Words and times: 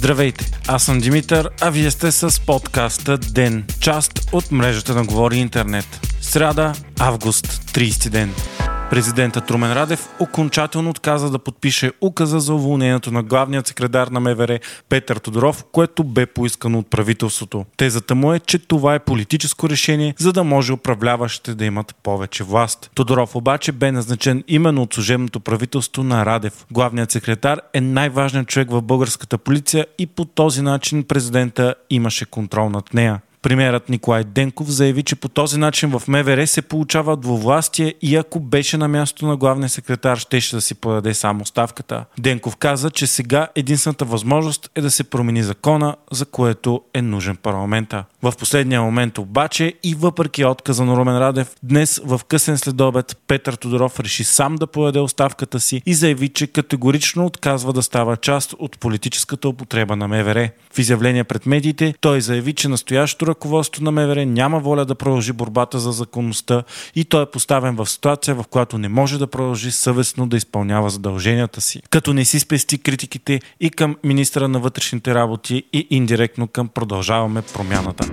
Здравейте, 0.00 0.50
аз 0.68 0.82
съм 0.82 0.98
Димитър, 0.98 1.50
а 1.60 1.70
вие 1.70 1.90
сте 1.90 2.12
с 2.12 2.40
подкаста 2.40 3.18
Ден, 3.18 3.64
част 3.80 4.28
от 4.32 4.52
мрежата 4.52 4.94
на 4.94 5.04
Говори 5.04 5.36
Интернет. 5.36 6.00
Сряда, 6.20 6.72
август, 6.98 7.46
30 7.46 8.08
ден. 8.08 8.34
Президентът 8.90 9.50
Румен 9.50 9.72
Радев 9.72 10.08
окончателно 10.20 10.90
отказа 10.90 11.30
да 11.30 11.38
подпише 11.38 11.92
указа 12.00 12.40
за 12.40 12.54
уволнението 12.54 13.10
на 13.10 13.22
главният 13.22 13.66
секретар 13.66 14.08
на 14.08 14.20
МВР 14.20 14.58
Петър 14.88 15.16
Тодоров, 15.16 15.64
което 15.72 16.04
бе 16.04 16.26
поискано 16.26 16.78
от 16.78 16.90
правителството. 16.90 17.64
Тезата 17.76 18.14
му 18.14 18.32
е, 18.32 18.38
че 18.38 18.58
това 18.58 18.94
е 18.94 18.98
политическо 18.98 19.68
решение, 19.68 20.14
за 20.18 20.32
да 20.32 20.44
може 20.44 20.72
управляващите 20.72 21.54
да 21.54 21.64
имат 21.64 21.94
повече 22.02 22.44
власт. 22.44 22.90
Тодоров 22.94 23.36
обаче 23.36 23.72
бе 23.72 23.92
назначен 23.92 24.44
именно 24.48 24.82
от 24.82 24.94
служебното 24.94 25.40
правителство 25.40 26.02
на 26.02 26.26
Радев. 26.26 26.66
Главният 26.70 27.10
секретар 27.10 27.60
е 27.74 27.80
най-важният 27.80 28.48
човек 28.48 28.70
в 28.70 28.82
българската 28.82 29.38
полиция 29.38 29.86
и 29.98 30.06
по 30.06 30.24
този 30.24 30.62
начин 30.62 31.04
президента 31.04 31.74
имаше 31.90 32.24
контрол 32.24 32.68
над 32.68 32.94
нея. 32.94 33.20
Премьерът 33.42 33.88
Николай 33.88 34.24
Денков 34.24 34.70
заяви, 34.70 35.02
че 35.02 35.16
по 35.16 35.28
този 35.28 35.58
начин 35.58 35.90
в 35.90 36.02
МВР 36.08 36.46
се 36.46 36.62
получава 36.62 37.16
двувластие 37.16 37.94
и 38.02 38.16
ако 38.16 38.40
беше 38.40 38.76
на 38.76 38.88
място 38.88 39.26
на 39.26 39.36
главния 39.36 39.68
секретар, 39.68 40.16
щеше 40.16 40.56
да 40.56 40.62
си 40.62 40.74
подаде 40.74 41.14
само 41.14 41.46
ставката. 41.46 42.04
Денков 42.18 42.56
каза, 42.56 42.90
че 42.90 43.06
сега 43.06 43.48
единствената 43.54 44.04
възможност 44.04 44.70
е 44.74 44.80
да 44.80 44.90
се 44.90 45.04
промени 45.04 45.42
закона, 45.42 45.96
за 46.12 46.26
което 46.26 46.82
е 46.94 47.02
нужен 47.02 47.36
парламента. 47.36 48.04
В 48.22 48.32
последния 48.38 48.82
момент 48.82 49.18
обаче 49.18 49.74
и 49.82 49.94
въпреки 49.94 50.44
отказа 50.44 50.84
на 50.84 50.96
Румен 50.96 51.18
Радев, 51.18 51.56
днес 51.62 52.00
в 52.04 52.20
късен 52.28 52.58
следобед 52.58 53.18
Петър 53.26 53.54
Тодоров 53.54 54.00
реши 54.00 54.24
сам 54.24 54.56
да 54.56 54.66
подаде 54.66 54.98
оставката 54.98 55.60
си 55.60 55.82
и 55.86 55.94
заяви, 55.94 56.28
че 56.28 56.46
категорично 56.46 57.26
отказва 57.26 57.72
да 57.72 57.82
става 57.82 58.16
част 58.16 58.54
от 58.58 58.78
политическата 58.78 59.48
употреба 59.48 59.96
на 59.96 60.08
МВР. 60.08 60.50
В 60.72 60.78
изявление 60.78 61.24
пред 61.24 61.46
медиите 61.46 61.94
той 62.00 62.20
заяви, 62.20 62.52
че 62.52 62.68
настоящото 62.68 63.29
ръководство 63.30 63.84
на 63.84 63.92
МВР 63.92 64.26
няма 64.26 64.60
воля 64.60 64.84
да 64.84 64.94
продължи 64.94 65.32
борбата 65.32 65.78
за 65.78 65.92
законността 65.92 66.62
и 66.94 67.04
той 67.04 67.22
е 67.22 67.26
поставен 67.26 67.76
в 67.76 67.86
ситуация, 67.86 68.34
в 68.34 68.44
която 68.50 68.78
не 68.78 68.88
може 68.88 69.18
да 69.18 69.26
продължи 69.26 69.70
съвестно 69.70 70.26
да 70.26 70.36
изпълнява 70.36 70.90
задълженията 70.90 71.60
си. 71.60 71.82
Като 71.90 72.12
не 72.12 72.24
си 72.24 72.40
спести 72.40 72.78
критиките 72.78 73.40
и 73.60 73.70
към 73.70 73.96
министра 74.04 74.48
на 74.48 74.58
вътрешните 74.58 75.14
работи 75.14 75.62
и 75.72 75.86
индиректно 75.90 76.48
към 76.48 76.68
продължаваме 76.68 77.42
промяната. 77.42 78.10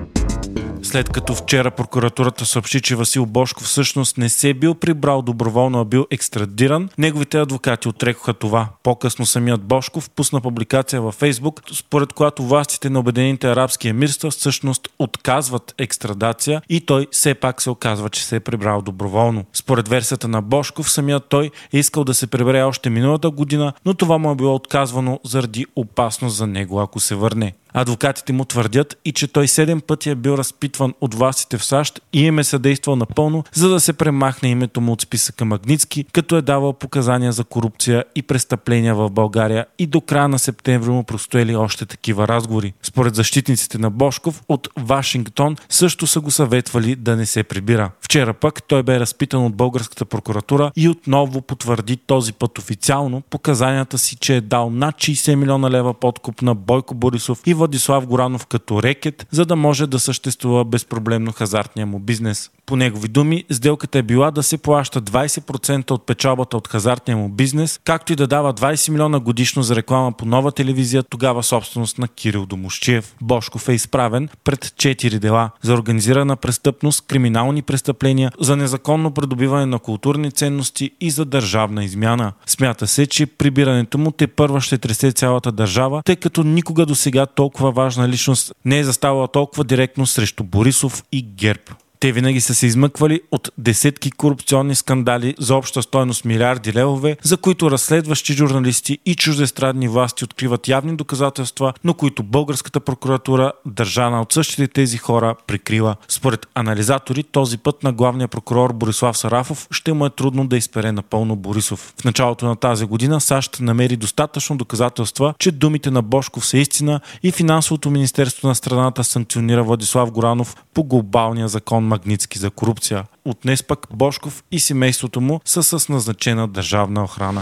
След 0.83 1.09
като 1.09 1.35
вчера 1.35 1.71
прокуратурата 1.71 2.45
съобщи, 2.45 2.81
че 2.81 2.95
Васил 2.95 3.25
Бошков 3.25 3.63
всъщност 3.63 4.17
не 4.17 4.29
се 4.29 4.49
е 4.49 4.53
бил 4.53 4.75
прибрал 4.75 5.21
доброволно, 5.21 5.79
а 5.79 5.85
бил 5.85 6.07
екстрадиран, 6.11 6.89
неговите 6.97 7.37
адвокати 7.37 7.87
отрекоха 7.87 8.33
това. 8.33 8.67
По-късно 8.83 9.25
самият 9.25 9.61
Бошков 9.61 10.09
пусна 10.09 10.41
публикация 10.41 11.01
във 11.01 11.15
Фейсбук, 11.15 11.61
според 11.73 12.13
която 12.13 12.43
властите 12.43 12.89
на 12.89 12.99
Обединените 12.99 13.47
арабски 13.47 13.87
емирства 13.87 14.31
всъщност 14.31 14.89
отказват 14.99 15.73
екстрадация 15.77 16.61
и 16.69 16.81
той 16.81 17.07
все 17.11 17.33
пак 17.33 17.61
се 17.61 17.69
оказва, 17.69 18.09
че 18.09 18.25
се 18.25 18.35
е 18.35 18.39
прибрал 18.39 18.81
доброволно. 18.81 19.45
Според 19.53 19.87
версията 19.87 20.27
на 20.27 20.41
Бошков, 20.41 20.91
самият 20.91 21.25
той 21.29 21.51
е 21.73 21.77
искал 21.77 22.03
да 22.03 22.13
се 22.13 22.27
прибере 22.27 22.63
още 22.63 22.89
миналата 22.89 23.29
година, 23.29 23.73
но 23.85 23.93
това 23.93 24.17
му 24.17 24.31
е 24.31 24.35
било 24.35 24.55
отказвано 24.55 25.19
заради 25.23 25.65
опасност 25.75 26.35
за 26.35 26.47
него, 26.47 26.79
ако 26.79 26.99
се 26.99 27.15
върне. 27.15 27.53
Адвокатите 27.73 28.33
му 28.33 28.45
твърдят 28.45 28.97
и 29.05 29.11
че 29.11 29.27
той 29.27 29.47
седем 29.47 29.81
пъти 29.81 30.09
е 30.09 30.15
бил 30.15 30.31
разпитван 30.31 30.93
от 31.01 31.13
властите 31.13 31.57
в 31.57 31.65
САЩ 31.65 32.01
и 32.13 32.25
им 32.25 32.39
е 32.39 32.43
съдействал 32.43 32.95
напълно, 32.95 33.43
за 33.53 33.69
да 33.69 33.79
се 33.79 33.93
премахне 33.93 34.49
името 34.49 34.81
му 34.81 34.91
от 34.91 35.01
списъка 35.01 35.45
Магницки, 35.45 36.05
като 36.11 36.35
е 36.35 36.41
давал 36.41 36.73
показания 36.73 37.31
за 37.31 37.43
корупция 37.43 38.03
и 38.15 38.21
престъпления 38.21 38.95
в 38.95 39.09
България 39.09 39.65
и 39.79 39.87
до 39.87 40.01
края 40.01 40.27
на 40.27 40.39
септември 40.39 40.89
му 40.89 41.03
простоели 41.03 41.55
още 41.55 41.85
такива 41.85 42.27
разговори. 42.27 42.73
Според 42.83 43.15
защитниците 43.15 43.77
на 43.77 43.89
Бошков 43.89 44.43
от 44.49 44.67
Вашингтон 44.79 45.55
също 45.69 46.07
са 46.07 46.19
го 46.19 46.31
съветвали 46.31 46.95
да 46.95 47.15
не 47.15 47.25
се 47.25 47.43
прибира. 47.43 47.91
Вчера 48.01 48.33
пък 48.33 48.63
той 48.63 48.83
бе 48.83 48.99
разпитан 48.99 49.45
от 49.45 49.55
българската 49.55 50.05
прокуратура 50.05 50.71
и 50.75 50.89
отново 50.89 51.41
потвърди 51.41 51.97
този 51.97 52.33
път 52.33 52.57
официално 52.57 53.21
показанията 53.29 53.97
си, 53.97 54.15
че 54.15 54.35
е 54.35 54.41
дал 54.41 54.69
над 54.69 54.95
60 54.95 55.35
милиона 55.35 55.71
лева 55.71 55.93
подкуп 55.93 56.41
на 56.41 56.55
Бойко 56.55 56.95
Борисов 56.95 57.41
и 57.45 57.53
Владислав 57.57 58.07
Горанов 58.07 58.45
като 58.45 58.83
рекет, 58.83 59.27
за 59.31 59.45
да 59.45 59.55
може 59.55 59.87
да 59.87 59.99
съществува 59.99 60.65
безпроблемно 60.65 61.31
хазартния 61.31 61.85
му 61.85 61.99
бизнес. 61.99 62.51
По 62.67 62.75
негови 62.75 63.07
думи, 63.07 63.43
сделката 63.51 63.97
е 63.97 64.01
била 64.01 64.31
да 64.31 64.43
се 64.43 64.57
плаща 64.57 65.01
20% 65.01 65.91
от 65.91 66.05
печалбата 66.05 66.57
от 66.57 66.67
хазартния 66.67 67.17
му 67.17 67.29
бизнес, 67.29 67.79
както 67.83 68.13
и 68.13 68.15
да 68.15 68.27
дава 68.27 68.53
20 68.53 68.89
милиона 68.89 69.19
годишно 69.19 69.63
за 69.63 69.75
реклама 69.75 70.11
по 70.11 70.25
нова 70.25 70.51
телевизия, 70.51 71.03
тогава 71.03 71.43
собственост 71.43 71.97
на 71.97 72.07
Кирил 72.07 72.45
Домощиев. 72.45 73.15
Бошков 73.21 73.69
е 73.69 73.73
изправен 73.73 74.29
пред 74.43 74.65
4 74.65 75.19
дела 75.19 75.49
за 75.61 75.73
организирана 75.73 76.35
престъпност, 76.35 77.07
криминални 77.07 77.61
престъпления, 77.61 78.31
за 78.39 78.55
незаконно 78.55 79.11
придобиване 79.11 79.65
на 79.65 79.79
културни 79.79 80.31
ценности 80.31 80.91
и 81.01 81.09
за 81.09 81.25
държавна 81.25 81.83
измяна. 81.83 82.33
Смята 82.45 82.87
се, 82.87 83.05
че 83.05 83.25
прибирането 83.25 83.97
му 83.97 84.11
те 84.11 84.27
първа 84.27 84.61
ще 84.61 84.77
тресе 84.77 85.11
цялата 85.11 85.51
държава, 85.51 86.01
тъй 86.05 86.15
като 86.15 86.43
никога 86.43 86.85
до 86.85 86.95
сега 86.95 87.25
толкова 87.25 87.71
важна 87.71 88.09
личност 88.09 88.53
не 88.65 88.79
е 88.79 88.83
заставала 88.83 89.27
толкова 89.27 89.63
директно 89.63 90.05
срещу 90.05 90.43
Борисов 90.43 91.03
и 91.11 91.21
ГЕРБ. 91.21 91.61
Те 91.99 92.11
винаги 92.11 92.41
са 92.41 92.55
се 92.55 92.67
измъквали 92.67 93.21
от 93.31 93.51
десетки 93.57 94.11
корупционни 94.11 94.75
скандали 94.75 95.35
за 95.39 95.55
обща 95.55 95.81
стойност 95.81 96.25
милиарди 96.25 96.73
левове, 96.73 97.17
за 97.23 97.37
които 97.37 97.71
разследващи 97.71 98.33
журналисти 98.33 98.97
и 99.05 99.15
чуждестранни 99.15 99.87
власти 99.87 100.23
откриват 100.23 100.67
явни 100.67 100.95
доказателства, 100.95 101.73
но 101.83 101.93
които 101.93 102.23
българската 102.23 102.79
прокуратура, 102.79 103.51
държана 103.65 104.21
от 104.21 104.33
същите 104.33 104.67
тези 104.67 104.97
хора, 104.97 105.35
прикрива. 105.47 105.95
Според 106.07 106.47
анализатори, 106.55 107.23
този 107.23 107.57
път 107.57 107.83
на 107.83 107.93
главния 107.93 108.27
прокурор 108.27 108.73
Борислав 108.73 109.17
Сарафов 109.17 109.67
ще 109.71 109.93
му 109.93 110.05
е 110.05 110.09
трудно 110.09 110.47
да 110.47 110.57
изпере 110.57 110.91
напълно 110.91 111.35
Борисов. 111.35 111.93
В 112.01 112.03
началото 112.03 112.45
на 112.45 112.55
тази 112.55 112.85
година 112.85 113.21
САЩ 113.21 113.57
намери 113.59 113.95
достатъчно 113.95 114.57
доказателства, 114.57 115.33
че 115.39 115.51
думите 115.51 115.91
на 115.91 116.01
Бошков 116.01 116.45
са 116.45 116.57
истина 116.57 116.99
и 117.23 117.31
финансовото 117.31 117.89
министерство 117.89 118.47
на 118.47 118.55
страната 118.55 119.03
санкционира 119.03 119.63
Владислав 119.63 120.11
Горанов 120.11 120.55
по 120.73 120.83
глобалния 120.83 121.47
закон 121.47 121.86
Магницки 121.87 122.39
за 122.39 122.51
корупция. 122.51 123.05
От 123.25 123.37
днес 123.43 123.63
пък 123.63 123.87
Бошков 123.93 124.43
и 124.51 124.59
семейството 124.59 125.21
му 125.21 125.41
са 125.45 125.63
с 125.63 125.89
назначена 125.89 126.47
държавна 126.47 127.03
охрана. 127.03 127.41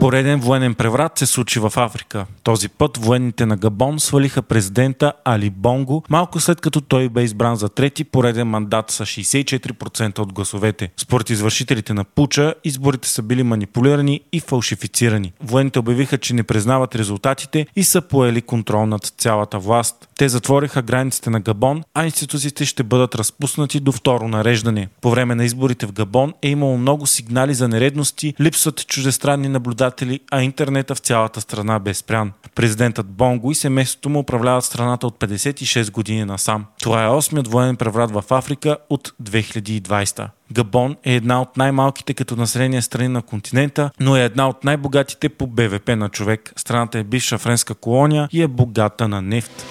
Пореден 0.00 0.40
военен 0.40 0.74
преврат 0.74 1.18
се 1.18 1.26
случи 1.26 1.60
в 1.60 1.72
Африка. 1.76 2.26
Този 2.42 2.68
път 2.68 2.96
военните 2.96 3.46
на 3.46 3.56
Габон 3.56 4.00
свалиха 4.00 4.42
президента 4.42 5.12
Али 5.24 5.50
Бонго, 5.50 6.04
малко 6.10 6.40
след 6.40 6.60
като 6.60 6.80
той 6.80 7.08
бе 7.08 7.22
избран 7.22 7.56
за 7.56 7.68
трети 7.68 8.04
пореден 8.04 8.48
мандат 8.48 8.90
с 8.90 9.06
64% 9.06 10.18
от 10.18 10.32
гласовете. 10.32 10.90
Според 10.96 11.30
извършителите 11.30 11.94
на 11.94 12.04
Пуча, 12.04 12.54
изборите 12.64 13.08
са 13.08 13.22
били 13.22 13.42
манипулирани 13.42 14.20
и 14.32 14.40
фалшифицирани. 14.40 15.32
Военните 15.44 15.78
обявиха, 15.78 16.18
че 16.18 16.34
не 16.34 16.42
признават 16.42 16.96
резултатите 16.96 17.66
и 17.76 17.84
са 17.84 18.00
поели 18.00 18.42
контрол 18.42 18.86
над 18.86 19.04
цялата 19.18 19.58
власт. 19.58 20.08
Те 20.18 20.28
затвориха 20.28 20.82
границите 20.82 21.30
на 21.30 21.40
Габон, 21.40 21.82
а 21.94 22.04
институциите 22.04 22.64
ще 22.64 22.82
бъдат 22.82 23.14
разпуснати 23.14 23.80
до 23.80 23.92
второ 23.92 24.28
нареждане. 24.28 24.88
По 25.00 25.10
време 25.10 25.34
на 25.34 25.44
изборите 25.44 25.86
в 25.86 25.92
Габон 25.92 26.32
е 26.42 26.48
имало 26.48 26.78
много 26.78 27.06
сигнали 27.06 27.54
за 27.54 27.68
нередности, 27.68 28.34
липсват 28.40 28.86
чуждестранни 28.86 29.48
наблюдатели, 29.48 29.85
а 30.30 30.42
интернета 30.42 30.94
в 30.94 30.98
цялата 30.98 31.40
страна 31.40 31.78
бе 31.78 31.94
спрян. 31.94 32.32
Президентът 32.54 33.06
Бонго 33.06 33.50
и 33.50 33.54
семейството 33.54 34.08
му 34.08 34.18
управляват 34.18 34.64
страната 34.64 35.06
от 35.06 35.18
56 35.18 35.90
години 35.90 36.24
насам. 36.24 36.64
Това 36.82 37.04
е 37.04 37.08
осмият 37.08 37.48
военен 37.48 37.76
преврат 37.76 38.10
в 38.10 38.24
Африка 38.30 38.76
от 38.90 39.12
2020. 39.22 40.28
Габон 40.52 40.96
е 41.04 41.14
една 41.14 41.40
от 41.42 41.56
най-малките 41.56 42.14
като 42.14 42.36
население 42.36 42.82
страни 42.82 43.08
на 43.08 43.22
континента, 43.22 43.90
но 44.00 44.16
е 44.16 44.24
една 44.24 44.48
от 44.48 44.64
най-богатите 44.64 45.28
по 45.28 45.46
БВП 45.46 45.88
на 45.88 46.08
човек. 46.08 46.52
Страната 46.56 46.98
е 46.98 47.04
бивша 47.04 47.38
френска 47.38 47.74
колония 47.74 48.28
и 48.32 48.42
е 48.42 48.48
богата 48.48 49.08
на 49.08 49.22
нефт. 49.22 49.66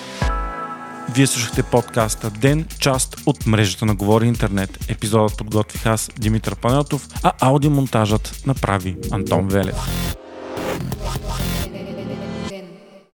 Вие 1.14 1.28
слушахте 1.28 1.64
подкаста 1.64 2.30
Ден, 2.30 2.66
част 2.80 3.18
от 3.26 3.46
мрежата 3.46 3.86
на 3.86 3.96
Говори 3.96 4.28
Интернет. 4.28 4.86
Епизодът 4.90 5.38
подготвих 5.38 5.86
аз, 5.86 6.12
Димитър 6.20 6.56
Панелтов, 6.56 7.08
а 7.24 7.32
аудиомонтажът 7.42 8.44
направи 8.46 8.96
Антон 9.12 9.48
Велев. 9.48 9.76